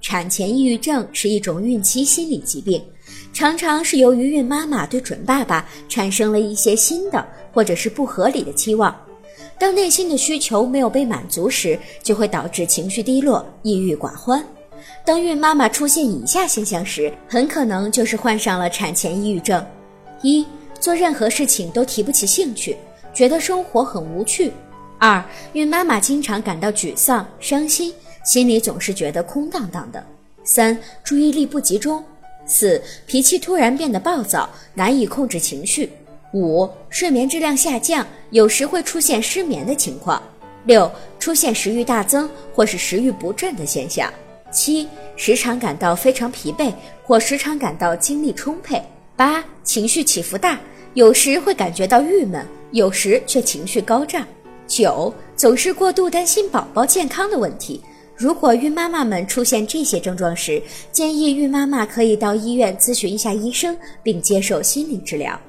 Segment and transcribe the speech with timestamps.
[0.00, 2.82] 产前抑郁症是一种孕期心理疾病，
[3.32, 8.94] 常常是由于孕妈妈对准爸爸产生了一些新的或者是不合理的期望，
[9.58, 14.44] 当内心的需求没有被满足时，就会导致情绪低落、抑郁寡欢。
[15.04, 19.64] 当孕妈妈出现以下现象时，很可能就是患上了产前抑郁症：
[20.22, 20.46] 一、
[20.78, 22.76] 做任何事情都提不起兴趣，
[23.12, 24.50] 觉得生活很无趣；
[24.98, 25.22] 二、
[25.52, 27.92] 孕妈妈经常感到沮丧、伤心，
[28.24, 30.00] 心里总是觉得空荡荡的；
[30.44, 32.02] 三、注意力不集中；
[32.44, 35.88] 四、脾气突然变得暴躁，难以控制情绪；
[36.34, 40.20] 五、睡眠质量下降，有时会出现失眠的情况；
[40.66, 44.12] 六、出现食欲大增或是食欲不振的现象。
[44.52, 46.72] 七，时常感到非常疲惫，
[47.04, 48.82] 或时常感到精力充沛。
[49.16, 50.60] 八，情绪起伏大，
[50.94, 54.26] 有时会感觉到郁闷，有时却情绪高涨。
[54.66, 57.80] 九，总是过度担心宝宝健康的问题。
[58.20, 65.40] 如果孕妈妈们出现这些症状时，建议孕妈妈可以到医院咨询一下医生，并接受心理治疗。